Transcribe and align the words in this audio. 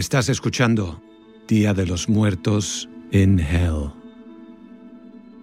Estás 0.00 0.30
escuchando 0.30 0.98
Día 1.46 1.74
de 1.74 1.84
los 1.84 2.08
Muertos 2.08 2.88
in 3.10 3.38
Hell. 3.38 3.92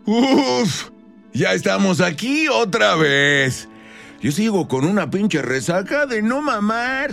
Uf, 0.08 0.90
ya 1.32 1.54
estamos 1.54 2.02
aquí 2.02 2.48
otra 2.48 2.96
vez. 2.96 3.70
Yo 4.20 4.32
sigo 4.32 4.68
con 4.68 4.84
una 4.84 5.12
pinche 5.12 5.44
resaca 5.44 6.08
de 6.08 6.24
no 6.24 6.42
mamar. 6.42 7.12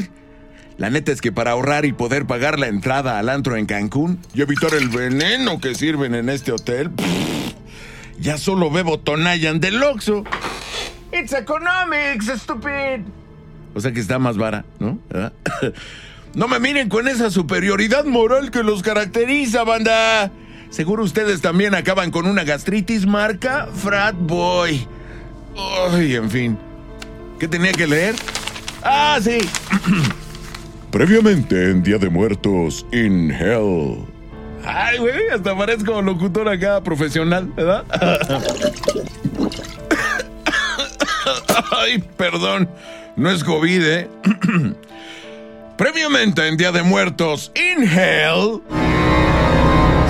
La 0.79 0.89
neta 0.89 1.13
es 1.13 1.21
que 1.21 1.33
para 1.33 1.51
ahorrar 1.51 1.85
y 1.85 1.93
poder 1.93 2.25
pagar 2.25 2.59
la 2.59 2.69
entrada 2.69 3.19
al 3.19 3.29
antro 3.29 3.57
en 3.59 3.67
Cancún 3.67 4.21
y 4.33 4.41
evitar 4.41 4.73
el 4.73 4.89
veneno 4.89 5.61
que 5.61 5.75
sirven 5.75 6.15
en 6.15 6.31
este 6.31 6.51
hotel, 6.51 6.93
ya 8.19 8.39
solo 8.39 8.71
bebo 8.71 9.01
Tonayan 9.01 9.61
del 9.61 9.83
Oxxo. 9.83 10.25
It's 11.13 11.35
economics, 11.35 12.33
stupid. 12.41 13.03
O 13.75 13.81
sea 13.81 13.93
que 13.93 14.01
está 14.01 14.19
más 14.19 14.39
vara, 14.39 14.65
¿no? 14.79 14.99
No 16.35 16.49
me 16.49 16.59
miren 16.59 16.89
con 16.89 17.07
esa 17.07 17.31
superioridad 17.31 18.05
moral 18.05 18.51
que 18.51 18.65
los 18.65 18.83
caracteriza, 18.83 19.63
banda. 19.63 20.33
Seguro 20.69 21.05
ustedes 21.05 21.41
también 21.41 21.77
acaban 21.77 22.11
con 22.11 22.27
una 22.27 22.43
gastritis 22.43 23.07
marca 23.07 23.69
Frat 23.73 24.17
Boy. 24.19 24.85
Ay, 25.93 26.17
en 26.17 26.29
fin. 26.29 26.59
¿Qué 27.39 27.47
tenía 27.47 27.71
que 27.71 27.87
leer? 27.87 28.17
Ah, 28.83 29.21
sí. 29.23 29.39
Previamente 30.91 31.71
en 31.71 31.85
Día 31.85 31.99
de 31.99 32.11
Muertos 32.11 32.85
in 32.91 33.31
Hell. 33.31 34.05
Ay, 34.65 34.99
güey, 34.99 35.29
hasta 35.33 35.57
parezco 35.57 36.03
locutor 36.03 36.49
acá 36.49 36.83
profesional, 36.83 37.47
¿verdad? 37.55 37.85
Ay, 41.71 42.03
perdón. 42.17 42.69
No 43.17 43.31
es 43.31 43.45
COVID, 43.45 43.83
¿eh? 43.85 44.09
Previamente 45.77 46.47
en 46.47 46.57
Día 46.57 46.71
de 46.71 46.85
Muertos 46.85 47.51
in 47.57 47.83
Hell. 47.83 48.63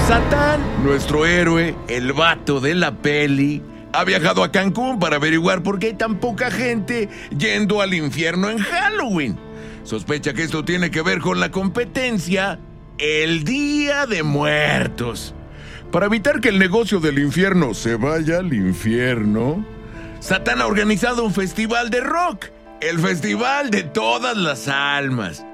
Satán, 0.07 0.61
nuestro 0.85 1.25
héroe, 1.25 1.75
el 1.89 2.13
vato 2.13 2.61
de 2.61 2.75
la 2.75 2.93
peli, 2.93 3.63
ha 3.95 4.05
viajado 4.05 4.45
a 4.45 4.53
Cancún 4.53 4.99
para 4.99 5.17
averiguar 5.17 5.63
por 5.63 5.79
qué 5.79 5.87
hay 5.87 5.95
tan 5.95 6.17
poca 6.17 6.51
gente 6.51 7.09
yendo 7.39 7.81
al 7.81 7.95
infierno 7.95 8.51
en 8.51 8.59
Halloween. 8.59 9.39
Sospecha 9.85 10.35
que 10.35 10.43
esto 10.43 10.67
tiene 10.67 10.91
que 10.91 11.01
ver 11.01 11.21
con 11.21 11.41
la 11.41 11.51
competencia 11.51 12.59
El 12.99 13.45
Día 13.45 14.05
de 14.05 14.23
Muertos. 14.23 15.35
Para 15.91 16.07
evitar 16.07 16.43
que 16.43 16.51
el 16.51 16.59
negocio 16.59 17.01
del 17.01 17.19
infierno 17.21 17.73
se 17.73 17.97
vaya 17.97 18.41
al 18.41 18.53
infierno, 18.53 19.65
Satán 20.21 20.61
ha 20.61 20.67
organizado 20.67 21.25
un 21.25 21.33
festival 21.33 21.89
de 21.89 22.03
rock, 22.03 22.49
el 22.83 22.99
Festival 22.99 23.71
de 23.71 23.85
Todas 23.85 24.37
las 24.37 24.69
Almas 24.69 25.47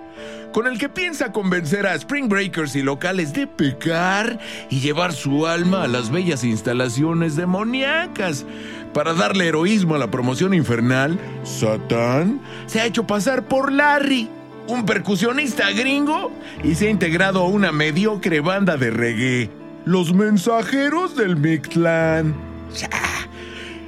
con 0.52 0.66
el 0.66 0.78
que 0.78 0.88
piensa 0.88 1.32
convencer 1.32 1.86
a 1.86 1.94
Spring 1.94 2.28
Breakers 2.28 2.74
y 2.74 2.82
locales 2.82 3.32
de 3.32 3.46
pecar 3.46 4.38
y 4.68 4.80
llevar 4.80 5.12
su 5.12 5.46
alma 5.46 5.84
a 5.84 5.88
las 5.88 6.10
bellas 6.10 6.44
instalaciones 6.44 7.36
demoníacas. 7.36 8.44
Para 8.92 9.14
darle 9.14 9.46
heroísmo 9.46 9.94
a 9.94 9.98
la 9.98 10.10
promoción 10.10 10.52
infernal, 10.52 11.18
Satán 11.44 12.40
se 12.66 12.80
ha 12.80 12.86
hecho 12.86 13.06
pasar 13.06 13.44
por 13.44 13.70
Larry, 13.70 14.28
un 14.66 14.84
percusionista 14.84 15.70
gringo, 15.70 16.32
y 16.64 16.74
se 16.74 16.88
ha 16.88 16.90
integrado 16.90 17.42
a 17.42 17.46
una 17.46 17.70
mediocre 17.70 18.40
banda 18.40 18.76
de 18.76 18.90
reggae, 18.90 19.50
los 19.84 20.12
mensajeros 20.12 21.16
del 21.16 21.36
Mictlán. 21.36 22.34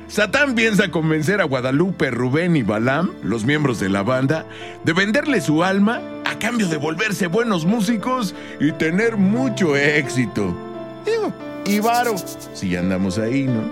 Satán 0.06 0.54
piensa 0.54 0.90
convencer 0.90 1.40
a 1.40 1.44
Guadalupe, 1.44 2.10
Rubén 2.10 2.54
y 2.54 2.62
Balam, 2.62 3.12
los 3.22 3.44
miembros 3.44 3.80
de 3.80 3.88
la 3.88 4.02
banda, 4.02 4.46
de 4.84 4.92
venderle 4.92 5.40
su 5.40 5.64
alma 5.64 6.00
a 6.32 6.38
cambio 6.38 6.66
de 6.66 6.78
volverse 6.78 7.26
buenos 7.26 7.66
músicos 7.66 8.34
y 8.58 8.72
tener 8.72 9.18
mucho 9.18 9.76
éxito. 9.76 10.56
Digo, 11.04 11.32
y 11.66 11.78
varo, 11.78 12.14
si 12.54 12.74
andamos 12.74 13.18
ahí, 13.18 13.44
¿no? 13.44 13.62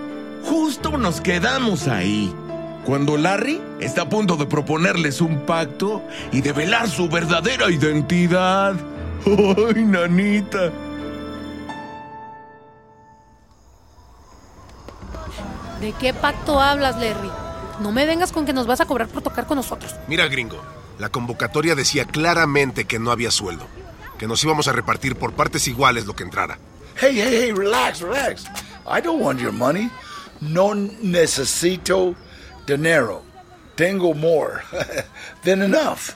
Justo 0.47 0.95
nos 0.97 1.21
quedamos 1.21 1.87
ahí. 1.87 2.33
Cuando 2.85 3.17
Larry 3.17 3.59
está 3.79 4.03
a 4.03 4.09
punto 4.09 4.35
de 4.35 4.45
proponerles 4.45 5.21
un 5.21 5.39
pacto 5.39 6.03
y 6.31 6.41
de 6.41 6.53
velar 6.53 6.87
su 6.87 7.09
verdadera 7.09 7.71
identidad. 7.71 8.75
¡Ay, 9.25 9.83
nanita! 9.83 10.71
¿De 15.79 15.93
qué 15.99 16.13
pacto 16.13 16.59
hablas, 16.59 16.95
Larry? 16.99 17.31
No 17.79 17.91
me 17.91 18.05
vengas 18.05 18.31
con 18.31 18.45
que 18.45 18.53
nos 18.53 18.67
vas 18.67 18.81
a 18.81 18.85
cobrar 18.85 19.07
por 19.07 19.23
tocar 19.23 19.47
con 19.47 19.57
nosotros. 19.57 19.95
Mira, 20.07 20.27
gringo, 20.27 20.61
la 21.01 21.09
convocatoria 21.09 21.73
decía 21.73 22.05
claramente 22.05 22.85
que 22.85 22.99
no 22.99 23.09
había 23.09 23.31
sueldo, 23.31 23.65
que 24.19 24.27
nos 24.27 24.43
íbamos 24.43 24.67
a 24.67 24.71
repartir 24.71 25.15
por 25.15 25.33
partes 25.33 25.67
iguales 25.67 26.05
lo 26.05 26.15
que 26.15 26.21
entrara. 26.21 26.59
Hey, 26.95 27.13
hey, 27.15 27.39
hey, 27.41 27.51
relax, 27.51 28.01
relax. 28.01 28.45
I 28.85 29.01
don't 29.01 29.19
want 29.19 29.39
your 29.39 29.51
money. 29.51 29.89
No 30.41 30.75
necesito 30.75 32.15
dinero. 32.67 33.23
Tengo 33.75 34.13
more 34.13 34.61
than 35.43 35.63
enough. 35.63 36.15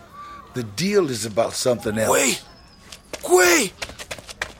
The 0.54 0.62
deal 0.76 1.10
is 1.10 1.26
about 1.26 1.54
something 1.54 1.98
else. 1.98 2.10
Güey, 2.12 2.38
güey, 3.24 3.72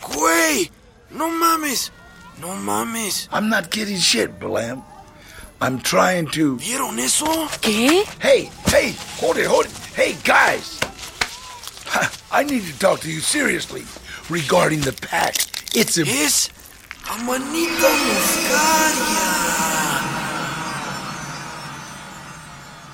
güey, 0.02 0.72
no 1.12 1.30
mames, 1.30 1.92
no 2.42 2.56
mames. 2.56 3.28
I'm 3.32 3.48
not 3.48 3.70
getting 3.70 3.98
shit, 4.00 4.40
Blam. 4.40 4.82
I'm 5.62 5.80
trying 5.82 6.26
to. 6.32 6.58
¿Vieron 6.58 6.98
eso? 6.98 7.28
¿Qué? 7.62 8.04
Hey, 8.20 8.50
hey, 8.66 8.96
hold 9.20 9.38
it, 9.38 9.46
hold 9.46 9.68
it. 9.68 9.85
Hey, 9.96 10.18
guys. 10.26 10.78
I 12.30 12.44
need 12.44 12.64
to 12.64 12.78
talk 12.80 13.00
to 13.00 13.10
you 13.10 13.22
seriously 13.22 13.84
regarding 14.30 14.82
the 14.82 14.92
pact. 14.92 15.72
It's 15.74 15.98
a. 15.98 16.02
Es 16.02 16.50
Amanita 17.08 17.88
Muscaria. 18.04 19.24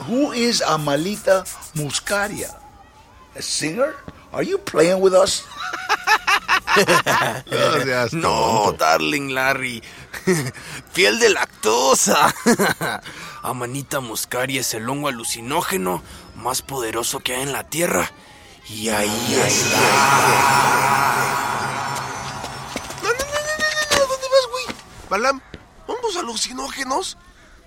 Who 0.05 0.31
is 0.31 0.61
Amalita 0.61 1.41
Muscaria? 1.73 2.53
A 3.35 3.41
singer? 3.41 3.95
Are 4.31 4.43
you 4.43 4.59
playing 4.59 5.01
with 5.01 5.15
us? 5.15 5.41
No 8.13 8.73
darling 8.79 9.29
Larry. 9.29 9.81
Piel 10.93 11.19
de 11.19 11.29
lactosa. 11.29 12.31
Amanita 13.43 13.99
muscaria 13.99 14.61
es 14.61 14.73
el 14.73 14.87
hongo 14.87 15.09
alucinógeno 15.09 16.01
más 16.35 16.61
poderoso 16.61 17.19
que 17.19 17.35
hay 17.35 17.43
en 17.43 17.51
la 17.51 17.63
Tierra. 17.63 18.11
Y 18.67 18.89
ahí 18.89 19.35
está. 19.45 19.77
No, 23.01 23.09
no, 23.09 23.13
no, 23.13 23.17
no, 23.17 23.53
no, 23.59 23.97
no, 23.97 24.07
¿dónde 24.07 24.27
vas, 24.27 24.51
güey? 24.51 24.65
Balam, 25.09 25.41
¿hongos 25.87 26.15
alucinógenos? 26.15 27.17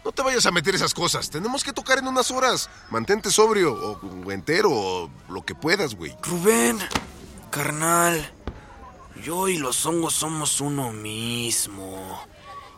No 0.04 0.12
te 0.12 0.22
vayas 0.22 0.44
a 0.46 0.50
meter 0.50 0.74
esas 0.74 0.92
cosas. 0.92 1.30
Tenemos 1.30 1.64
que 1.64 1.72
tocar 1.72 1.98
en 1.98 2.06
unas 2.06 2.30
horas. 2.30 2.68
Mantente 2.90 3.30
sobrio, 3.30 3.72
o 3.72 4.32
entero, 4.32 4.70
o 4.70 5.10
lo 5.28 5.44
que 5.44 5.54
puedas, 5.54 5.94
güey. 5.94 6.14
Rubén, 6.22 6.78
carnal, 7.50 8.32
yo 9.22 9.48
y 9.48 9.56
los 9.56 9.86
hongos 9.86 10.14
somos 10.14 10.60
uno 10.60 10.92
mismo. 10.92 12.22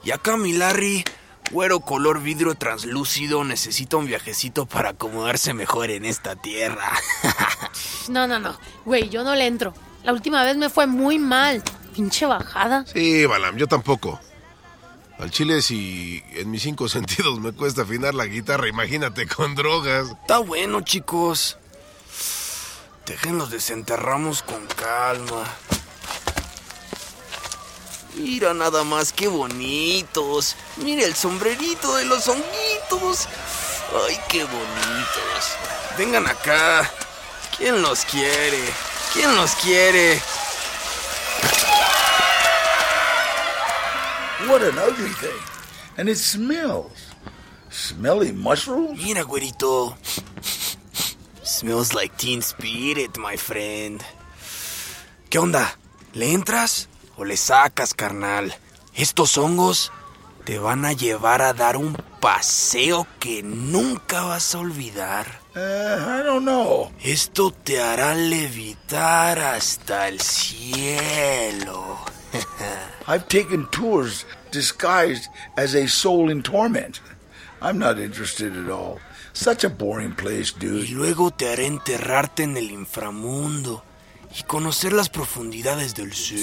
Y 0.04 0.12
acá 0.12 0.36
mi 0.36 0.52
Larry, 0.52 1.04
güero 1.50 1.80
color 1.80 2.22
vidrio 2.22 2.54
translúcido, 2.54 3.44
necesita 3.44 3.96
un 3.96 4.06
viajecito 4.06 4.66
para 4.66 4.90
acomodarse 4.90 5.54
mejor 5.54 5.90
en 5.90 6.04
esta 6.04 6.36
tierra. 6.36 6.92
No, 8.08 8.28
no, 8.28 8.38
no. 8.38 8.56
Güey, 8.84 9.08
yo 9.08 9.24
no 9.24 9.34
le 9.34 9.46
entro. 9.46 9.74
La 10.04 10.12
última 10.12 10.44
vez 10.44 10.56
me 10.56 10.70
fue 10.70 10.86
muy 10.86 11.18
mal. 11.18 11.60
Pinche 11.92 12.24
bajada. 12.24 12.86
Sí, 12.86 13.26
Balam, 13.26 13.56
yo 13.56 13.66
tampoco. 13.66 14.20
Al 15.18 15.30
chile, 15.32 15.60
si 15.60 16.22
en 16.34 16.50
mis 16.50 16.62
cinco 16.62 16.88
sentidos 16.90 17.40
me 17.40 17.52
cuesta 17.52 17.82
afinar 17.82 18.14
la 18.14 18.26
guitarra, 18.26 18.68
imagínate 18.68 19.26
con 19.26 19.56
drogas. 19.56 20.10
Está 20.20 20.38
bueno, 20.38 20.82
chicos. 20.82 21.58
Déjenlos 23.06 23.50
desenterramos 23.50 24.42
con 24.42 24.66
calma. 24.66 25.44
Mira 28.16 28.54
nada 28.54 28.82
más 28.82 29.12
qué 29.12 29.28
bonitos. 29.28 30.56
Mira 30.78 31.04
el 31.04 31.14
sombrerito 31.14 31.96
de 31.96 32.06
los 32.06 32.26
honguitos. 32.28 33.28
Ay, 34.08 34.18
qué 34.28 34.42
bonitos. 34.44 35.56
Vengan 35.98 36.26
acá. 36.26 36.90
¿Quién 37.58 37.82
los 37.82 38.06
quiere? 38.06 38.64
¿Quién 39.12 39.36
los 39.36 39.54
quiere? 39.56 40.20
What 44.48 44.62
an 44.62 44.78
ugly 44.78 45.12
thing. 45.20 45.42
And 45.98 46.08
it 46.08 46.16
smells. 46.16 47.12
Smelly 47.70 48.32
mushrooms? 48.32 49.02
Mira, 49.02 49.24
güerito. 49.24 49.94
Smells 51.42 51.92
like 51.92 52.16
Teen 52.16 52.40
Spirit, 52.40 53.18
my 53.18 53.36
friend. 53.36 54.02
¿Qué 55.28 55.38
onda? 55.38 55.78
¿Le 56.14 56.32
entras 56.32 56.88
o 57.16 57.24
le 57.24 57.36
sacas, 57.36 57.94
carnal? 57.94 58.54
Estos 58.94 59.36
hongos 59.38 59.92
te 60.44 60.58
van 60.58 60.84
a 60.84 60.92
llevar 60.92 61.42
a 61.42 61.52
dar 61.52 61.76
un 61.76 61.94
paseo 62.20 63.06
que 63.18 63.42
nunca 63.42 64.22
vas 64.22 64.54
a 64.54 64.58
olvidar. 64.58 65.40
Uh, 65.54 65.58
I 65.58 66.22
don't 66.24 66.44
know. 66.44 66.92
Esto 67.02 67.50
te 67.50 67.80
hará 67.80 68.14
levitar 68.14 69.38
hasta 69.40 70.08
el 70.08 70.20
cielo. 70.20 71.98
I've 73.08 73.26
taken 73.28 73.66
tours 73.70 74.24
disguised 74.50 75.28
as 75.56 75.74
a 75.74 75.86
soul 75.88 76.30
in 76.30 76.42
torment. 76.42 77.00
I'm 77.62 77.78
not 77.78 77.98
interested 77.98 78.56
at 78.56 78.70
all. 78.70 78.98
Such 79.32 79.64
a 79.64 79.68
boring 79.68 80.14
place, 80.14 80.52
Y 80.56 80.60
dude. 80.60 80.90
luego 80.90 81.30
te 81.30 81.48
haré 81.50 81.66
enterrarte 81.66 82.42
en 82.44 82.56
el 82.56 82.70
inframundo 82.70 83.82
y 84.38 84.42
conocer 84.42 84.92
las 84.92 85.08
profundidades 85.08 85.94
del 85.94 86.12
ser. 86.12 86.38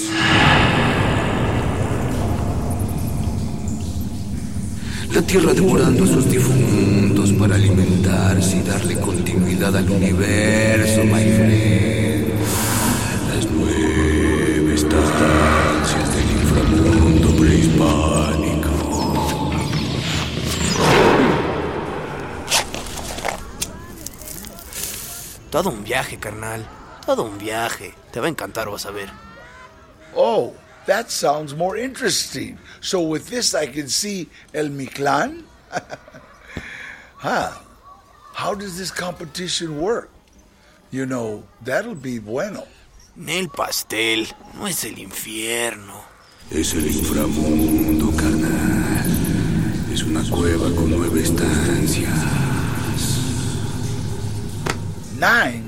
La 5.12 5.22
Tierra 5.22 5.52
devorando 5.54 6.02
a 6.04 6.06
sus 6.08 6.28
difuntos 6.28 7.32
para 7.34 7.54
alimentarse 7.54 8.56
y 8.56 8.62
darle 8.62 8.98
continuidad 8.98 9.76
al 9.76 9.88
universo, 9.88 11.04
my 11.04 11.22
friend. 11.22 12.28
Las 13.32 13.46
nueve 13.52 14.74
estancias 14.74 16.16
del 16.16 16.30
inframundo 16.32 17.36
prehispánico. 17.36 18.70
Todo 25.50 25.70
un 25.70 25.84
viaje, 25.84 26.16
carnal. 26.18 26.66
Todo 27.06 27.24
un 27.24 27.38
viaje. 27.38 27.94
Te 28.12 28.20
va 28.20 28.26
a 28.26 28.28
encantar, 28.30 28.70
vas 28.70 28.86
a 28.86 28.90
ver. 28.90 29.10
Oh, 30.14 30.54
that 30.86 31.10
sounds 31.10 31.54
more 31.54 31.76
interesting. 31.76 32.58
So 32.80 33.00
with 33.02 33.28
this 33.28 33.54
I 33.54 33.66
can 33.66 33.88
see 33.88 34.28
El 34.52 34.70
Mictlán? 34.70 35.44
huh. 37.16 37.52
How 38.34 38.54
does 38.54 38.76
this 38.76 38.90
competition 38.90 39.80
work? 39.80 40.10
You 40.90 41.06
know, 41.06 41.44
that'll 41.62 41.94
be 41.94 42.18
bueno. 42.18 42.64
El 43.16 43.48
pastel 43.48 44.26
no 44.54 44.66
es 44.66 44.84
el 44.84 44.98
infierno. 44.98 46.02
Es 46.50 46.74
el 46.74 46.86
inframundo, 46.86 48.10
carnal. 48.16 49.04
Es 49.92 50.02
una 50.02 50.22
cueva 50.30 50.74
con 50.74 50.90
nueve 50.90 51.22
estancias. 51.22 52.12
Nine? 55.14 55.63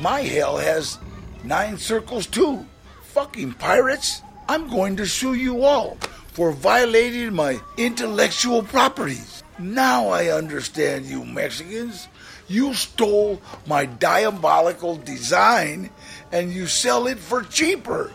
My 0.00 0.22
hell 0.22 0.56
has 0.56 0.98
nine 1.44 1.76
circles 1.76 2.26
too. 2.26 2.64
Fucking 3.12 3.52
pirates. 3.60 4.22
I'm 4.48 4.66
going 4.70 4.96
to 4.96 5.04
sue 5.04 5.34
you 5.34 5.62
all 5.62 5.98
for 6.32 6.52
violating 6.52 7.34
my 7.34 7.60
intellectual 7.76 8.62
properties. 8.62 9.44
Now 9.58 10.08
I 10.08 10.32
understand 10.32 11.04
you 11.04 11.26
Mexicans. 11.26 12.08
You 12.48 12.72
stole 12.72 13.42
my 13.66 13.84
diabolical 13.84 14.96
design 14.96 15.90
and 16.32 16.50
you 16.50 16.66
sell 16.66 17.06
it 17.06 17.18
for 17.18 17.42
cheaper. 17.42 18.10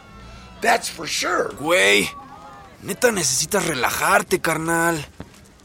That's 0.61 0.89
for 0.89 1.05
sure. 1.05 1.53
Güey, 1.53 2.09
neta 2.81 3.11
necesitas 3.11 3.67
relajarte, 3.67 4.41
carnal. 4.41 5.05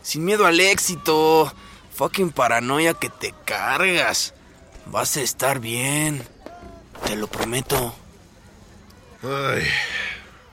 Sin 0.03 0.27
miedo 0.27 0.45
al 0.45 0.61
éxito. 0.61 1.51
Fucking 1.95 2.31
paranoia 2.31 2.93
que 2.93 3.09
te 3.09 3.33
cargas. 3.47 4.35
Vas 4.91 5.17
a 5.17 5.21
estar 5.21 5.61
bien. 5.61 6.27
Te 7.05 7.15
lo 7.17 7.29
prometo. 7.29 7.95
Ay, 9.23 9.63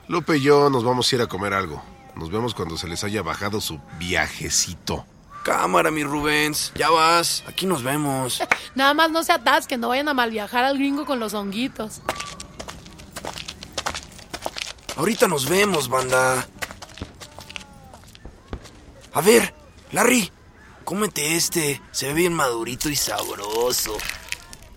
Lupe 0.06 0.36
y 0.36 0.42
yo 0.42 0.70
nos 0.70 0.84
vamos 0.84 1.10
a 1.10 1.16
ir 1.16 1.22
a 1.22 1.26
comer 1.26 1.54
algo. 1.54 1.82
Nos 2.14 2.30
vemos 2.30 2.54
cuando 2.54 2.76
se 2.76 2.86
les 2.86 3.02
haya 3.02 3.22
bajado 3.22 3.60
su 3.60 3.80
viajecito. 3.98 5.04
Cámara, 5.42 5.90
mi 5.90 6.04
Rubens. 6.04 6.72
Ya 6.76 6.90
vas. 6.90 7.42
Aquí 7.48 7.66
nos 7.66 7.82
vemos. 7.82 8.40
Nada 8.74 8.94
más 8.94 9.10
no 9.10 9.24
se 9.24 9.32
atasquen, 9.32 9.80
no 9.80 9.88
vayan 9.88 10.08
a 10.08 10.14
mal 10.14 10.30
viajar 10.30 10.64
al 10.64 10.78
gringo 10.78 11.04
con 11.04 11.18
los 11.18 11.34
honguitos. 11.34 12.00
Ahorita 14.96 15.26
nos 15.26 15.48
vemos, 15.48 15.88
banda. 15.88 16.46
A 19.12 19.20
ver, 19.20 19.54
Larry, 19.92 20.30
cómete 20.84 21.36
este. 21.36 21.80
Se 21.92 22.08
ve 22.08 22.14
bien 22.14 22.34
madurito 22.34 22.88
y 22.88 22.96
sabroso. 22.96 23.96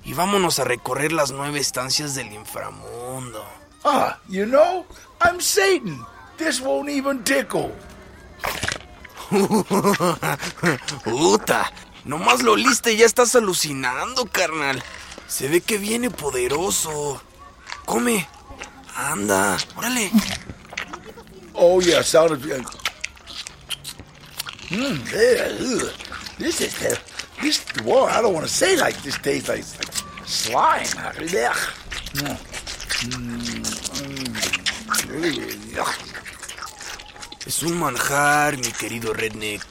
Y 0.04 0.14
vámonos 0.14 0.60
a 0.60 0.64
recorrer 0.64 1.12
las 1.12 1.32
nueve 1.32 1.60
estancias 1.60 2.16
del 2.16 2.32
inframundo. 2.34 3.46
Ah, 3.84 4.20
you 4.28 4.46
know, 4.46 4.86
I'm 5.22 5.40
Satan. 5.40 6.06
This 6.38 6.60
won't 6.62 6.90
even 6.90 7.24
tickle. 7.24 7.72
Puta, 11.04 11.72
nomás 12.04 12.42
lo 12.42 12.54
oliste 12.54 12.94
y 12.94 12.98
ya 12.98 13.06
estás 13.06 13.36
alucinando, 13.36 14.26
carnal. 14.26 14.84
Se 15.28 15.48
ve 15.48 15.62
que 15.62 15.78
viene 15.78 16.10
poderoso. 16.10 17.22
Come. 17.86 18.28
Anda, 18.96 19.58
órale. 19.78 20.12
Oh 21.54 21.80
yeah, 21.80 22.02
sound 22.04 22.32
of. 22.32 22.40
Mm, 24.70 25.04
yeah, 25.12 25.52
ugh. 25.60 25.92
This 26.38 26.62
is 26.62 26.74
the 26.80 27.11
this. 27.42 27.64
Whoa, 27.84 28.06
I 28.06 28.22
don't 28.22 28.34
want 28.34 28.46
to 28.46 28.52
say 28.52 28.78
like 28.78 28.96
this 29.04 29.18
tastes 29.18 29.50
like, 29.50 29.60
like 29.60 30.28
slime. 30.28 30.86
Ugh. 30.98 31.58
Mm. 32.22 32.38
Mm. 35.08 35.78
Ugh. 35.80 36.12
Es 37.46 37.64
un 37.64 37.80
manjar, 37.80 38.58
mi 38.58 38.72
querido 38.72 39.14
redneck. 39.14 39.64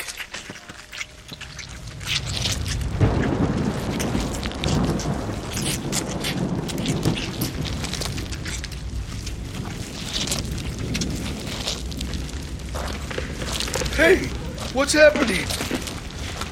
Hey, 13.96 14.26
what's 14.72 14.94
happening? 14.94 15.69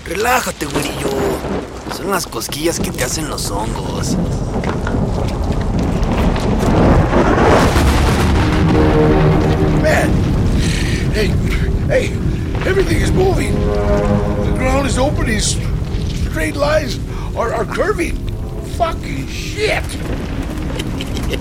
Relájate, 0.09 0.65
güerillo. 0.65 1.11
Son 1.95 2.11
las 2.11 2.27
cosquillas 2.27 2.81
que 2.81 2.91
te 2.91 3.05
hacen 3.05 3.29
los 3.29 3.51
hongos. 3.51 4.17
Man, 9.83 10.11
hey, 11.13 11.31
hey, 11.89 12.13
everything 12.67 13.03
is 13.03 13.13
moving. 13.13 13.53
The 13.53 14.55
ground 14.57 14.87
is 14.87 14.97
opening. 14.97 15.41
Straight 15.41 16.57
lines 16.57 16.99
are, 17.37 17.53
are 17.53 17.67
curving. 17.67 18.17
Fucking 18.79 19.29
shit. 19.29 19.85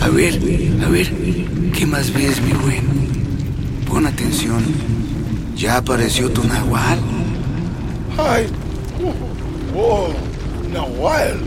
ver, 0.11 0.39
a 0.83 0.89
ver, 0.89 1.09
¿qué 1.73 1.85
más 1.85 2.13
ves, 2.13 2.41
mi 2.41 2.53
buen? 2.53 2.83
Pon 3.87 4.05
atención. 4.05 4.63
¿Ya 5.55 5.77
apareció 5.77 6.29
tu 6.29 6.43
nahual? 6.43 6.99
Hi. 8.17 8.47
Whoa. 9.73 10.13
Nahual. 10.71 11.39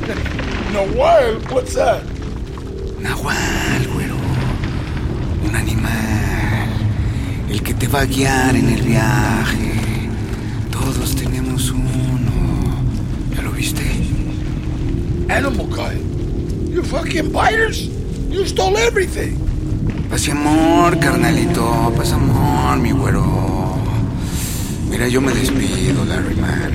Nahual, 0.73 1.39
what's 1.51 1.75
that? 1.75 2.03
Nahual, 3.01 3.87
güero. 3.93 4.17
Un 5.47 5.57
animal. 5.57 6.69
El 7.51 7.63
que 7.63 7.75
te 7.75 7.87
va 7.89 8.01
a 8.01 8.07
guiar 8.07 8.57
en 8.57 8.69
el 8.69 8.83
viaje. 8.83 9.73
Todos 10.71 11.15
tenemos 11.15 11.71
uno. 11.71 12.33
¿Ya 13.35 13.43
lo 13.43 13.53
viste? 13.53 13.83
Animal 15.29 15.67
guy. 15.67 16.75
You 16.75 16.83
fucking 16.83 17.33
biters. 17.33 17.89
You 18.35 18.45
stole 18.47 18.77
everything. 18.79 19.39
Paz 20.11 20.27
y 20.27 20.33
amor, 20.33 20.99
carnalito. 20.99 21.93
Paz 21.97 22.13
amor, 22.13 22.79
mi 22.81 22.91
güero. 22.91 23.25
Mira, 24.91 25.07
yo 25.07 25.21
me 25.21 25.33
despido, 25.33 26.05
Larry 26.05 26.35
Man. 26.35 26.73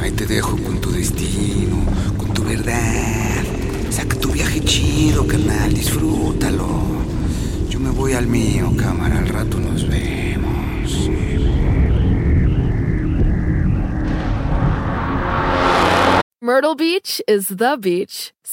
Ahí 0.00 0.12
te 0.12 0.24
dejo 0.24 0.56
con 0.56 0.80
tu 0.80 0.92
destino, 0.92 1.84
con 2.16 2.32
tu 2.32 2.44
verdad. 2.44 3.42
Saca 3.90 4.16
tu 4.20 4.30
viaje 4.30 4.60
chido, 4.60 5.26
carnal. 5.26 5.74
Disfrútalo. 5.74 6.68
Yo 7.68 7.80
me 7.80 7.90
voy 7.90 8.12
al 8.12 8.28
mío, 8.28 8.72
cámara. 8.76 9.18
Al 9.18 9.28
rato 9.28 9.58
nos 9.58 9.88
vemos. 9.88 11.10
Myrtle 16.40 16.76
Beach 16.76 17.20
is 17.26 17.48
the 17.48 17.76
beach. 17.80 18.33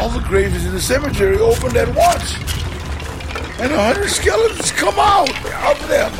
All 0.00 0.08
the 0.08 0.20
graves 0.20 0.64
in 0.64 0.72
the 0.72 0.80
cemetery 0.80 1.36
opened 1.36 1.76
at 1.76 1.88
once. 1.88 2.34
And 3.60 3.70
a 3.70 3.82
hundred 3.82 4.08
skeletons 4.08 4.72
come 4.72 4.94
out 4.98 5.28
of 5.28 5.88
them 5.88 6.10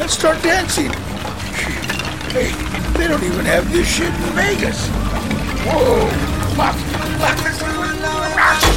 and 0.00 0.10
start 0.10 0.42
dancing. 0.42 0.90
Hey, 2.32 2.50
they 2.96 3.06
don't 3.06 3.22
even 3.22 3.44
have 3.44 3.70
this 3.70 3.86
shit 3.86 4.08
in 4.08 4.32
Vegas. 4.32 4.88
Whoa. 5.66 6.08
Fuck. 6.56 6.74
Fuck. 7.20 8.76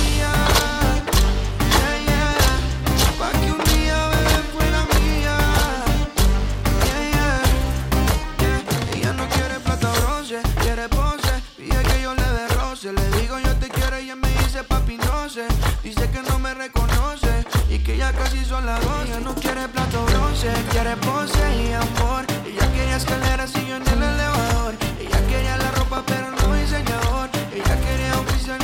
Dice 15.29 16.09
que 16.09 16.23
no 16.23 16.39
me 16.39 16.55
reconoce 16.55 17.45
y 17.69 17.77
que 17.77 17.95
ya 17.95 18.11
casi 18.11 18.43
son 18.43 18.65
las 18.65 18.83
dos. 18.83 19.05
Ella 19.05 19.19
no 19.19 19.35
quiere 19.35 19.67
plato 19.67 20.03
bronce, 20.05 20.51
quiere 20.71 20.97
pose 20.97 21.37
y 21.55 21.71
amor. 21.71 22.25
Ella 22.47 22.71
quería 22.73 22.97
escaleras 22.97 23.51
y 23.55 23.67
yo 23.67 23.75
en 23.75 23.87
el 23.87 24.01
elevador. 24.01 24.73
Ella 24.99 25.27
quería 25.27 25.55
la 25.57 25.69
ropa 25.69 26.01
pero 26.07 26.31
no 26.31 26.55
diseñador. 26.55 27.29
Ella 27.53 27.79
quería 27.79 28.17
un 28.19 28.25
Cristian 28.25 28.59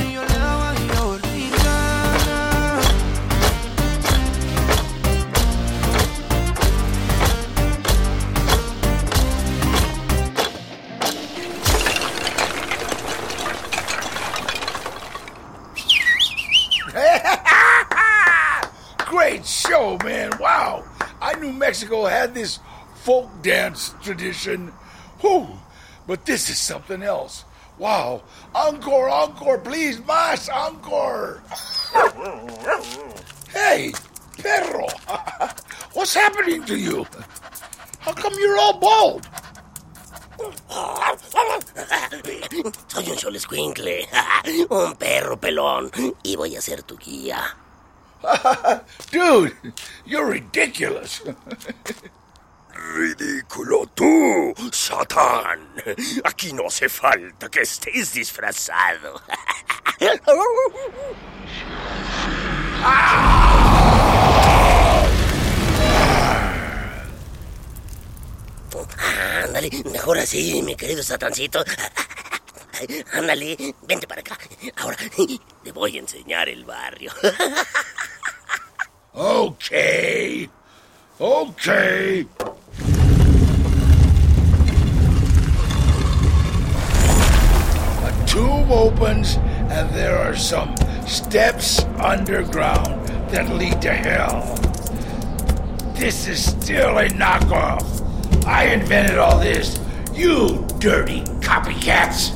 Mexico 21.76 22.06
had 22.06 22.32
this 22.32 22.58
folk 23.04 23.28
dance 23.42 23.94
tradition. 24.02 24.68
Whew. 25.20 25.46
But 26.06 26.24
this 26.24 26.48
is 26.48 26.58
something 26.58 27.02
else. 27.02 27.44
Wow. 27.76 28.22
Encore, 28.54 29.10
encore, 29.10 29.58
please, 29.58 30.00
mas, 30.06 30.48
encore. 30.48 31.42
Hey, 33.52 33.92
perro. 34.38 34.86
What's 35.92 36.14
happening 36.14 36.64
to 36.64 36.78
you? 36.78 37.06
How 38.00 38.14
come 38.14 38.32
you're 38.38 38.56
all 38.56 38.80
bald? 38.80 39.28
Soy 42.88 43.10
un 43.10 43.16
solo 43.16 43.16
cholescuincle, 43.16 44.08
un 44.70 44.96
perro 44.96 45.38
pelón, 45.38 45.90
y 46.22 46.36
voy 46.36 46.56
a 46.56 46.62
ser 46.62 46.84
tu 46.84 46.96
guía. 46.96 47.54
Dude, 49.10 49.54
you're 50.04 50.26
ridiculous. 50.26 51.22
Ridículo 52.94 53.86
tú, 53.94 54.54
Satán. 54.72 55.60
Aquí 56.24 56.52
no 56.52 56.66
hace 56.66 56.88
falta 56.88 57.48
que 57.48 57.62
estés 57.62 58.12
disfrazado. 58.12 59.20
Ándale, 69.44 69.70
mejor 69.90 70.18
así, 70.18 70.62
mi 70.62 70.76
querido 70.76 71.02
satancito. 71.02 71.64
Ándale, 73.12 73.56
vente 73.82 74.06
para 74.06 74.20
acá. 74.20 74.38
Ahora 74.76 74.96
te 75.64 75.72
voy 75.72 75.96
a 75.96 76.00
enseñar 76.00 76.48
el 76.48 76.64
barrio. 76.64 77.12
Okay. 79.18 80.50
Okay. 81.18 82.26
A 88.02 88.26
tube 88.26 88.70
opens 88.70 89.36
and 89.70 89.88
there 89.94 90.18
are 90.18 90.36
some 90.36 90.74
steps 91.06 91.82
underground 91.98 93.08
that 93.30 93.48
lead 93.56 93.80
to 93.80 93.94
hell. 93.94 94.42
This 95.94 96.28
is 96.28 96.50
still 96.50 96.98
a 96.98 97.08
knockoff. 97.08 97.86
I 98.44 98.66
invented 98.66 99.16
all 99.16 99.38
this. 99.38 99.80
You 100.12 100.66
dirty 100.78 101.22
copycats. 101.40 102.35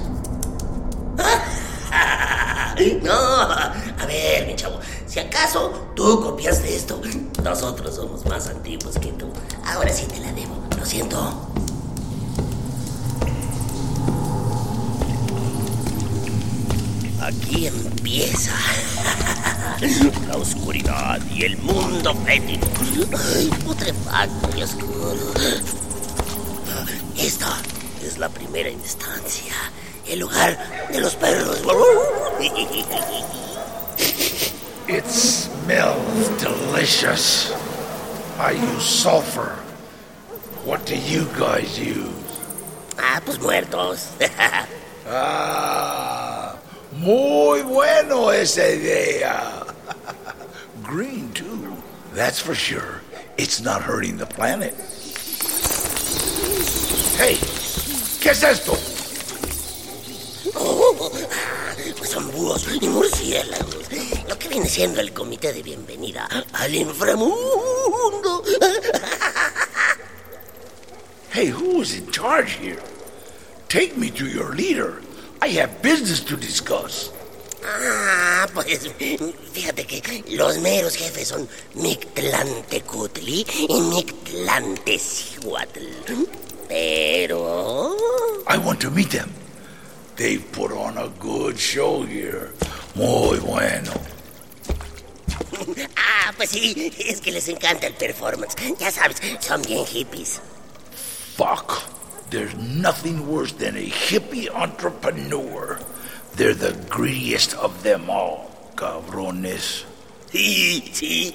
No, 3.03 3.13
a 3.13 4.07
ver, 4.07 4.47
mi 4.47 4.57
chavo, 4.57 4.81
si 5.07 5.19
acaso 5.19 5.93
tú 5.95 6.21
copiaste 6.23 6.75
esto, 6.75 7.01
nosotros 7.43 7.95
somos 7.95 8.25
más 8.27 8.49
antiguos 8.49 8.99
que 8.99 9.13
tú. 9.13 9.31
Ahora 9.65 9.93
sí 9.93 10.07
te 10.07 10.19
la 10.21 10.33
debo, 10.33 10.57
lo 10.79 10.87
siento. 10.87 11.47
Aquí 17.21 17.67
empieza 17.67 18.55
la 20.29 20.37
oscuridad 20.37 21.21
y 21.31 21.45
el 21.45 21.59
mundo 21.59 22.15
fétido. 22.25 22.67
Putrefacto 23.65 24.57
y 24.57 24.63
oscuro. 24.63 25.35
Esta 27.17 27.59
es 28.03 28.17
la 28.17 28.31
primera 28.31 28.71
instancia, 28.71 29.53
el 30.11 30.19
lugar 30.21 30.57
de 30.90 31.00
los 31.00 31.14
perros. 31.14 31.62
It 34.88 35.07
smells 35.07 36.29
delicious. 36.43 37.52
I 38.38 38.52
use 38.52 38.83
sulfur. 38.85 39.57
What 40.64 40.85
do 40.85 40.97
you 40.97 41.26
guys 41.38 41.79
use? 41.79 42.09
Ah, 42.99 43.21
pues 43.25 43.38
muertos. 43.38 44.09
Ah, 45.12 46.55
muy 46.93 47.62
bueno 47.62 48.31
esa 48.31 48.62
idea. 48.62 49.64
Green, 50.85 51.33
too. 51.33 51.75
That's 52.14 52.38
for 52.38 52.55
sure. 52.55 53.00
It's 53.37 53.61
not 53.61 53.83
hurting 53.83 54.19
the 54.19 54.26
planet. 54.26 54.75
Hey, 57.17 57.38
¿qué 58.21 58.31
es 58.31 58.43
esto? 58.45 58.76
Búhos 62.40 62.66
y 62.80 62.88
murciélagos. 62.88 63.85
Lo 64.28 64.38
que 64.38 64.49
viene 64.49 64.68
siendo 64.68 65.00
el 65.00 65.12
comité 65.12 65.52
de 65.52 65.62
bienvenida 65.62 66.28
al 66.52 66.75
inframundo. 66.75 68.42
Hey, 71.32 71.47
who 71.49 71.80
is 71.80 71.94
in 71.97 72.11
charge 72.11 72.54
here? 72.54 72.82
Take 73.68 73.97
me 73.97 74.11
to 74.11 74.26
your 74.26 74.52
leader. 74.52 75.00
I 75.40 75.47
have 75.61 75.80
business 75.80 76.18
to 76.25 76.37
discuss. 76.37 77.12
Ah, 77.64 78.49
pues 78.52 78.80
fíjate 79.52 79.87
que 79.87 80.25
los 80.30 80.59
meros 80.59 80.97
jefes 80.97 81.28
son 81.28 81.49
Mictlantecutli 81.75 83.47
y 83.68 83.80
Mictlantecihuatl. 83.80 85.87
Pero... 86.68 87.94
I 88.49 88.59
want 88.59 88.80
to 88.80 88.90
meet 88.90 89.11
them. 89.11 89.30
They 90.21 90.37
put 90.37 90.71
on 90.71 90.99
a 90.99 91.09
good 91.19 91.59
show 91.59 92.03
here. 92.03 92.53
Muy 92.95 93.39
bueno. 93.39 93.91
Ah, 95.97 96.33
pues 96.37 96.50
sí, 96.50 96.93
es 96.99 97.21
que 97.21 97.33
les 97.33 97.49
encanta 97.49 97.87
el 97.87 97.95
performance. 97.95 98.55
Ya 98.79 98.91
sabes, 98.91 99.17
son 99.41 99.62
bien 99.62 99.87
hippies. 99.87 100.41
Fuck. 101.37 101.83
There's 102.29 102.55
nothing 102.57 103.27
worse 103.29 103.53
than 103.53 103.77
a 103.77 103.81
hippie 103.81 104.49
entrepreneur. 104.55 105.79
They're 106.37 106.55
the 106.55 106.77
greediest 106.91 107.55
of 107.55 107.83
them 107.83 108.11
all, 108.11 108.50
cabrones. 108.77 109.87
Sí, 110.31 110.91
sí. 110.93 111.35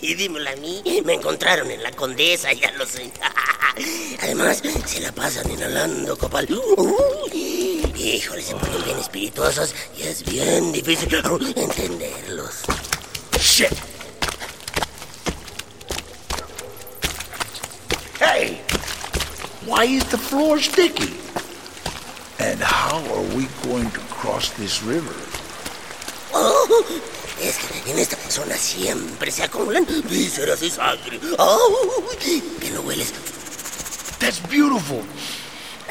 Y 0.00 0.14
dímelo 0.14 0.50
a 0.50 0.56
mí, 0.56 0.82
me 1.04 1.14
encontraron 1.14 1.70
en 1.70 1.82
la 1.82 1.92
condesa, 1.92 2.52
ya 2.52 2.72
lo 2.72 2.86
sé. 2.86 3.12
Además, 4.22 4.62
se 4.86 5.00
la 5.00 5.12
pasan 5.12 5.50
inhalando 5.50 6.16
copal. 6.16 6.48
Híjole, 8.04 8.42
se 8.42 8.54
ponen 8.54 8.84
bien 8.84 8.98
espirituosos 8.98 9.74
y 9.96 10.02
es 10.02 10.22
bien 10.26 10.72
difícil 10.72 11.14
entenderlos. 11.56 12.64
Shit. 13.40 13.72
Hey! 18.20 18.60
Why 19.66 19.84
is 19.84 20.04
the 20.10 20.18
floor 20.18 20.60
sticky? 20.60 21.14
And 22.40 22.60
how 22.60 22.98
are 22.98 23.24
we 23.34 23.48
going 23.66 23.90
to 23.92 24.00
cross 24.10 24.50
this 24.50 24.82
river? 24.82 25.16
Oh, 26.34 26.84
es 27.40 27.56
que 27.56 27.90
en 27.90 27.98
esta 27.98 28.18
zona 28.30 28.56
siempre 28.58 29.30
se 29.30 29.44
acumulan 29.44 29.86
vísceras 30.10 30.62
y 30.62 30.68
sangre. 30.68 31.18
Oh, 31.38 32.04
que 32.60 32.70
no 32.70 32.82
hueles. 32.82 33.14
That's 34.18 34.40
beautiful. 34.40 35.02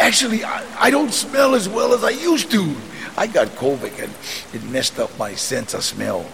Actually, 0.03 0.43
I, 0.43 0.61
I 0.77 0.89
don't 0.91 1.13
smell 1.13 1.55
as 1.55 1.69
well 1.69 1.93
as 1.93 2.03
I 2.03 2.09
used 2.09 2.51
to. 2.51 2.75
I 3.15 3.25
got 3.25 3.47
COVID 3.55 4.03
and 4.03 4.11
it 4.53 4.61
messed 4.69 4.99
up 4.99 5.17
my 5.17 5.33
sense 5.33 5.73
of 5.73 5.81
smell. 5.81 6.25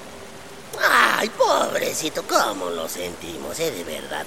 Ay, 0.81 1.29
pobrecito, 1.29 2.23
cómo 2.23 2.71
lo 2.71 2.87
sentimos, 2.89 3.59
eh, 3.59 3.69
de 3.69 3.83
verdad. 3.83 4.25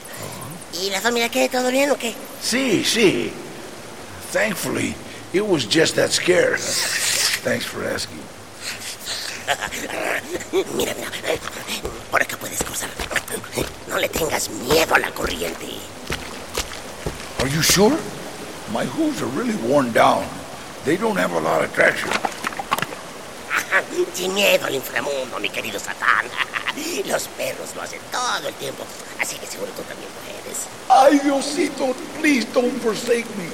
¿Y 0.80 0.90
la 0.90 1.00
familia 1.00 1.28
qué? 1.28 1.48
¿Todo 1.48 1.72
bien 1.72 1.90
o 1.90 1.96
qué? 1.96 2.14
See, 2.40 2.84
see. 2.84 3.32
Thankfully, 4.30 4.94
it 5.32 5.44
was 5.44 5.66
just 5.66 5.96
that 5.96 6.12
scare. 6.12 6.56
Thanks 7.42 7.64
for 7.64 7.82
asking. 7.84 8.20
Mira, 10.76 10.94
mira, 10.94 11.10
por 12.12 12.22
acá 12.22 12.36
puedes 12.36 12.62
cruzar. 12.62 12.90
No 13.88 13.98
le 13.98 14.08
tengas 14.08 14.48
miedo 14.50 14.94
a 14.94 15.00
la 15.00 15.10
corriente. 15.10 15.66
Are 17.40 17.50
you 17.50 17.60
sure? 17.60 17.98
My 18.72 18.86
hooves 18.86 19.20
are 19.20 19.26
really 19.36 19.54
worn 19.68 19.92
down. 19.92 20.24
They 20.86 20.96
don't 20.96 21.16
have 21.16 21.32
a 21.32 21.40
lot 21.40 21.62
of 21.62 21.70
traction. 21.74 22.08
Sin 24.14 24.32
miedo 24.32 24.64
al 24.64 24.74
inframundo, 24.74 25.38
mi 25.38 25.50
querido 25.50 25.78
Satán. 25.78 26.24
Los 27.06 27.28
perros 27.36 27.76
lo 27.76 27.82
hacen 27.82 28.00
todo 28.10 28.48
el 28.48 28.54
tiempo, 28.54 28.82
así 29.20 29.36
que 29.36 29.46
seguro 29.46 29.70
tú 29.72 29.82
también 29.82 30.08
puedes. 30.24 30.66
Ay, 30.88 31.18
Diosito, 31.18 31.94
please 32.18 32.46
don't 32.54 32.80
forsake 32.80 33.26
me. 33.36 33.50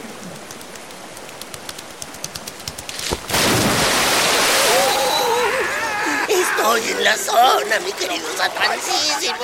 Estoy 6.29 6.83
en 6.93 7.03
la 7.03 7.17
zona, 7.17 7.81
mi 7.85 7.91
querido 7.93 8.29
satancísimo. 8.37 9.35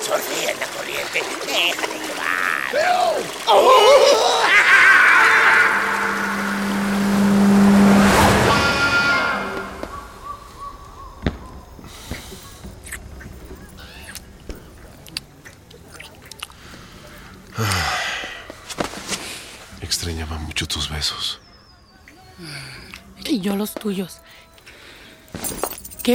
Surfea 0.00 0.52
en 0.52 0.60
la 0.60 0.66
corriente, 0.66 1.20
déjate 1.44 1.98
llevar. 1.98 3.16
¡Oh! 3.48 4.25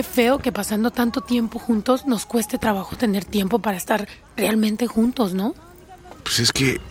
Qué 0.01 0.07
feo 0.07 0.39
que 0.39 0.51
pasando 0.51 0.89
tanto 0.89 1.21
tiempo 1.21 1.59
juntos 1.59 2.07
nos 2.07 2.25
cueste 2.25 2.57
trabajo 2.57 2.95
tener 2.95 3.23
tiempo 3.23 3.59
para 3.59 3.77
estar 3.77 4.07
realmente 4.35 4.87
juntos, 4.87 5.35
¿no? 5.35 5.53
Pues 6.23 6.39
es 6.39 6.51
que. 6.51 6.81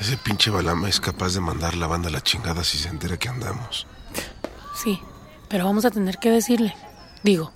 Ese 0.00 0.16
pinche 0.16 0.50
Balama 0.50 0.88
es 0.88 1.00
capaz 1.00 1.34
de 1.34 1.40
mandar 1.40 1.76
la 1.76 1.86
banda 1.86 2.08
a 2.08 2.12
la 2.12 2.22
chingada 2.22 2.64
si 2.64 2.78
se 2.78 2.88
entera 2.88 3.18
que 3.18 3.28
andamos. 3.28 3.86
Sí, 4.74 4.98
pero 5.50 5.66
vamos 5.66 5.84
a 5.84 5.90
tener 5.90 6.16
que 6.16 6.30
decirle. 6.30 6.74
Digo, 7.22 7.52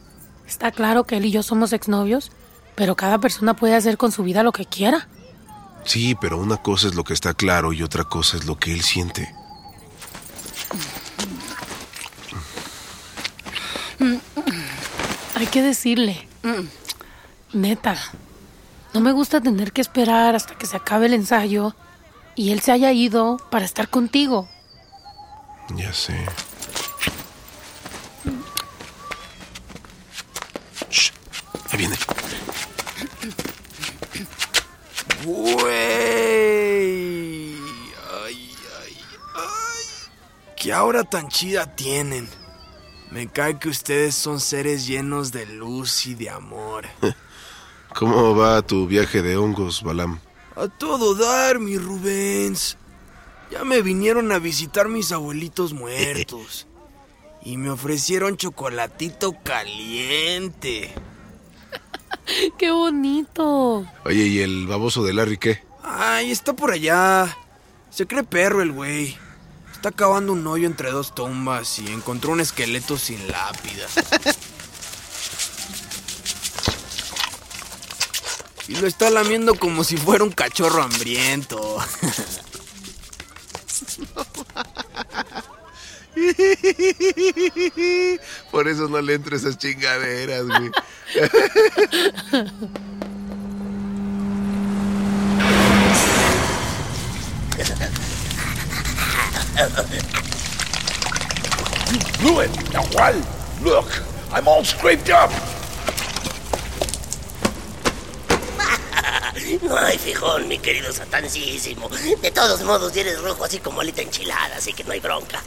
está 0.47 0.71
claro 0.71 1.05
que 1.05 1.17
él 1.17 1.25
y 1.25 1.31
yo 1.31 1.43
somos 1.43 1.73
exnovios, 1.73 2.31
pero 2.75 2.97
cada 2.97 3.21
persona 3.21 3.55
puede 3.55 3.75
hacer 3.75 3.97
con 3.97 4.13
su 4.13 4.23
vida 4.23 4.43
lo 4.43 4.53
que 4.53 4.67
quiera. 4.67 5.09
Sí, 5.87 6.15
pero 6.21 6.37
una 6.37 6.59
cosa 6.59 6.89
es 6.89 6.95
lo 6.95 7.05
que 7.05 7.15
está 7.15 7.33
claro 7.33 7.73
y 7.73 7.83
otra 7.83 8.05
cosa 8.05 8.37
es 8.37 8.45
lo 8.45 8.59
que 8.59 8.75
él 8.75 8.83
siente. 8.83 9.35
Hay 15.41 15.47
que 15.47 15.63
decirle. 15.63 16.29
Neta, 17.55 17.97
no 18.93 19.01
me 19.01 19.11
gusta 19.13 19.41
tener 19.41 19.73
que 19.73 19.81
esperar 19.81 20.35
hasta 20.35 20.55
que 20.55 20.67
se 20.67 20.77
acabe 20.77 21.07
el 21.07 21.15
ensayo 21.15 21.75
y 22.35 22.53
él 22.53 22.61
se 22.61 22.73
haya 22.73 22.93
ido 22.93 23.39
para 23.51 23.65
estar 23.65 23.89
contigo. 23.89 24.51
Ya 25.75 25.95
sé. 25.95 26.27
Shh, 30.91 31.11
ahí 31.71 31.79
viene. 31.79 31.97
Güey. 35.25 35.55
Ay, 38.27 38.55
ay, 38.83 38.97
ay. 39.37 39.85
¿Qué 40.55 40.71
aura 40.75 41.03
tan 41.05 41.29
chida 41.29 41.65
tienen? 41.75 42.29
Me 43.11 43.27
cae 43.27 43.59
que 43.59 43.69
ustedes 43.69 44.15
son 44.15 44.41
seres 44.41 44.87
llenos 44.87 45.33
de 45.33 45.47
luz 45.47 46.07
y 46.07 46.15
de 46.15 46.31
amor. 46.31 46.87
¿Cómo 47.95 48.37
va 48.37 48.63
tu 48.63 48.87
viaje 48.87 49.21
de 49.23 49.37
hongos, 49.37 49.83
Balam? 49.83 50.21
A 50.55 50.69
todo 50.69 51.15
dar, 51.15 51.59
mi 51.59 51.77
Rubens. 51.77 52.77
Ya 53.51 53.65
me 53.65 53.83
vinieron 53.83 54.31
a 54.31 54.39
visitar 54.39 54.89
mis 54.89 55.11
abuelitos 55.11 55.73
muertos. 55.73 56.69
y 57.43 57.57
me 57.57 57.71
ofrecieron 57.71 58.37
chocolatito 58.37 59.35
caliente. 59.43 60.93
¡Qué 62.59 62.71
bonito! 62.71 63.87
Oye, 64.05 64.27
¿y 64.27 64.41
el 64.41 64.67
baboso 64.67 65.03
de 65.03 65.13
Larry 65.15 65.39
qué? 65.39 65.63
Ay, 65.83 66.31
está 66.31 66.53
por 66.53 66.71
allá. 66.71 67.37
Se 67.91 68.07
cree 68.07 68.23
perro 68.23 68.63
el 68.63 68.73
güey. 68.73 69.17
Está 69.81 69.93
cavando 69.93 70.35
un 70.35 70.47
hoyo 70.47 70.67
entre 70.67 70.91
dos 70.91 71.15
tumbas 71.15 71.79
y 71.79 71.91
encontró 71.91 72.33
un 72.33 72.41
esqueleto 72.41 72.99
sin 72.99 73.27
lápida. 73.29 73.87
Y 78.69 78.77
lo 78.77 78.87
está 78.87 79.09
lamiendo 79.09 79.55
como 79.55 79.83
si 79.83 79.97
fuera 79.97 80.23
un 80.23 80.33
cachorro 80.33 80.83
hambriento. 80.83 81.79
Por 88.51 88.69
eso 88.69 88.87
no 88.87 89.01
le 89.01 89.15
entro 89.15 89.35
esas 89.35 89.57
chingaderas, 89.57 90.45
güey. 90.45 90.71
Blew 102.21 102.41
it. 102.41 102.51
Now 102.73 102.85
what? 102.95 103.15
Look, 103.63 104.03
I'm 104.33 104.49
all 104.49 104.65
scraped 104.65 105.11
up. 105.11 105.31
Hay 109.71 109.99
fijón, 109.99 110.49
mi 110.49 110.59
querido 110.59 110.93
satancísimo. 110.93 111.91
De 112.23 112.31
todos 112.31 112.63
modos, 112.63 112.97
eres 112.97 113.21
rojo 113.21 113.45
así 113.45 113.59
como 113.59 113.81
alita 113.83 114.01
enchilada, 114.03 114.57
así 114.57 114.73
que 114.73 114.85
no 114.85 114.93
hay 114.93 115.01
bronca. 115.01 115.43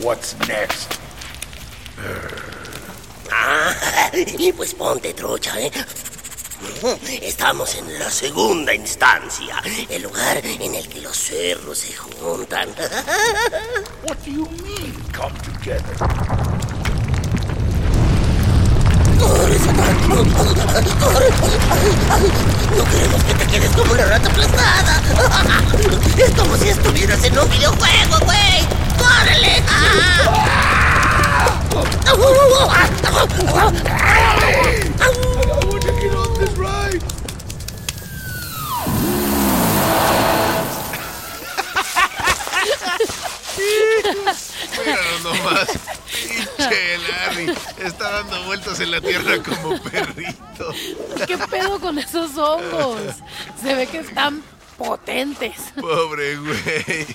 What's 0.00 0.36
next? 0.46 0.92
Ah, 3.30 3.74
y 4.14 4.52
pues 4.56 4.74
ponte 4.74 5.14
trucha, 5.14 5.58
¿eh? 5.60 5.72
Estamos 7.22 7.74
en 7.76 7.98
la 7.98 8.10
segunda 8.10 8.74
instancia, 8.74 9.62
el 9.88 10.02
lugar 10.02 10.38
en 10.44 10.74
el 10.74 10.88
que 10.88 11.00
los 11.00 11.16
cerros 11.16 11.78
se 11.78 11.92
juntan. 11.94 12.68
What 14.02 14.16
do 14.24 14.30
you 14.30 14.48
mean, 14.62 14.94
come 15.12 15.38
together? 15.40 15.96
¡Corre! 19.18 19.56
¡Corre! 21.00 21.28
No 22.76 22.84
queremos 22.90 23.22
que 23.24 23.34
te 23.34 23.46
quedes 23.46 23.70
como 23.70 23.92
una 23.92 24.04
rata 24.06 24.28
aplastada. 24.28 25.02
Es 26.18 26.30
como 26.34 26.56
si 26.56 26.68
estuvieras 26.68 27.24
en 27.24 27.38
un 27.38 27.48
videojuego, 27.48 28.18
güey. 28.24 28.66
¡Córrele! 28.98 29.62
Míralo 44.14 45.18
nomás. 45.22 45.68
Pinche 46.10 46.98
Larry. 46.98 47.54
Está 47.78 48.10
dando 48.10 48.44
vueltas 48.44 48.80
en 48.80 48.90
la 48.90 49.00
tierra 49.00 49.42
como 49.42 49.80
perrito. 49.82 50.74
¿Qué 51.26 51.38
pedo 51.38 51.80
con 51.80 51.98
esos 51.98 52.36
hongos? 52.36 53.16
Se 53.60 53.74
ve 53.74 53.86
que 53.86 53.98
están 53.98 54.42
potentes. 54.76 55.56
Pobre 55.80 56.36
güey. 56.36 57.06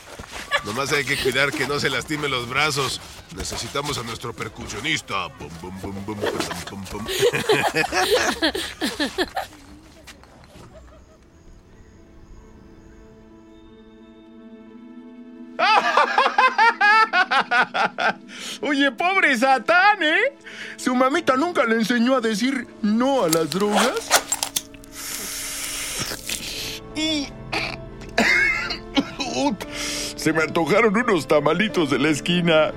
Nomás 0.65 0.91
hay 0.91 1.05
que 1.05 1.17
cuidar 1.17 1.51
que 1.51 1.67
no 1.67 1.79
se 1.79 1.89
lastime 1.89 2.27
los 2.27 2.49
brazos. 2.49 2.99
Necesitamos 3.35 3.97
a 3.97 4.03
nuestro 4.03 4.33
percusionista. 4.33 5.29
Pum, 5.29 5.49
pum, 5.61 5.79
pum, 5.79 5.93
pum, 6.05 6.19
pum, 6.19 6.85
pum, 6.85 6.85
pum. 6.85 7.05
Oye, 18.61 18.91
pobre 18.91 19.37
Satán, 19.37 20.01
¿eh? 20.01 20.33
Su 20.75 20.95
mamita 20.95 21.35
nunca 21.35 21.65
le 21.65 21.75
enseñó 21.75 22.15
a 22.15 22.21
decir 22.21 22.67
no 22.81 23.23
a 23.23 23.29
las 23.29 23.49
drogas. 23.49 24.09
Se 30.15 30.33
me 30.33 30.43
antojaron 30.43 30.95
unos 30.97 31.27
tamalitos 31.27 31.91
de 31.91 31.99
la 31.99 32.09
esquina. 32.09 32.71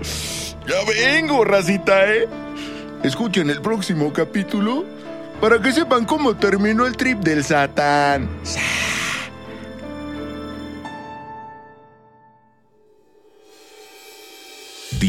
Ya 0.66 0.76
vengo, 0.86 1.44
racita, 1.44 2.12
¿eh? 2.12 2.28
Escuchen 3.02 3.48
el 3.50 3.62
próximo 3.62 4.12
capítulo 4.12 4.84
para 5.40 5.60
que 5.60 5.72
sepan 5.72 6.04
cómo 6.04 6.36
terminó 6.36 6.86
el 6.86 6.96
trip 6.96 7.18
del 7.20 7.42
Satán. 7.42 8.28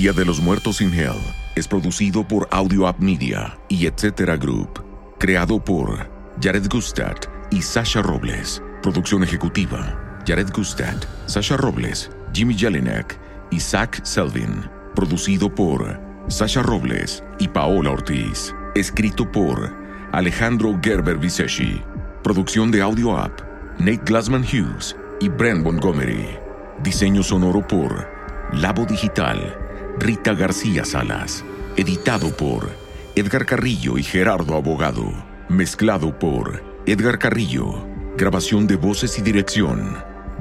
Día 0.02 0.14
de 0.14 0.26
los 0.26 0.42
Muertos 0.42 0.82
in 0.82 0.92
Hell 0.92 1.22
es 1.54 1.68
producido 1.68 2.28
por 2.28 2.48
Audio 2.50 2.88
App 2.88 2.98
Media 2.98 3.56
y 3.70 3.86
Etcétera 3.86 4.36
Group. 4.36 4.84
Creado 5.20 5.64
por 5.64 6.10
Jared 6.42 6.68
Gustad 6.72 7.14
y 7.52 7.62
Sasha 7.62 8.02
Robles. 8.02 8.64
Producción 8.82 9.24
ejecutiva: 9.24 10.20
Jared 10.26 10.50
Gustad, 10.56 10.96
Sasha 11.28 11.56
Robles, 11.56 12.10
Jimmy 12.34 12.58
Jelinek 12.58 13.16
y 13.52 13.60
Zach 13.60 14.04
Selvin. 14.04 14.68
Producido 14.96 15.54
por 15.54 16.00
Sasha 16.30 16.64
Robles 16.64 17.24
y 17.38 17.48
Paola 17.48 17.92
Ortiz. 17.92 18.56
Escrito 18.74 19.32
por 19.32 19.72
Alejandro 20.14 20.80
Gerber 20.82 21.18
Viseshi. 21.18 21.80
Producción 22.24 22.72
de 22.72 22.82
Audio 22.82 23.16
App: 23.16 23.40
Nate 23.78 24.02
Glassman 24.04 24.46
Hughes 24.46 24.96
y 25.20 25.30
Brent 25.30 25.64
Montgomery. 25.64 26.40
Diseño 26.82 27.22
sonoro 27.22 27.68
por 27.68 28.10
Labo 28.52 28.84
Digital. 28.88 29.68
Rita 29.99 30.34
García 30.34 30.86
Salas. 30.86 31.43
Editado 31.75 32.36
por 32.36 32.69
Edgar 33.15 33.45
Carrillo 33.45 33.97
y 33.97 34.04
Gerardo 34.04 34.56
Abogado. 34.56 35.12
Mezclado 35.49 36.17
por 36.17 36.63
Edgar 36.86 37.19
Carrillo. 37.19 37.86
Grabación 38.17 38.67
de 38.67 38.75
voces 38.75 39.17
y 39.19 39.21
dirección. 39.21 39.97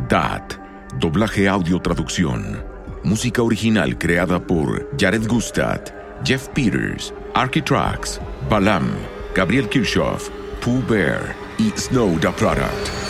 DAT. 0.08 0.54
Doblaje 0.98 1.48
audio 1.48 1.80
traducción. 1.80 2.64
Música 3.02 3.42
original 3.42 3.96
creada 3.96 4.38
por 4.38 4.90
Jared 4.98 5.26
Gustad, 5.26 5.80
Jeff 6.24 6.48
Peters, 6.48 7.14
Architrax, 7.34 8.20
Balam, 8.50 8.90
Gabriel 9.34 9.68
Kirchhoff, 9.68 10.28
Pooh 10.60 10.82
Bear 10.86 11.34
y 11.58 11.70
Snow 11.70 12.18
the 12.20 12.30
Product. 12.32 13.09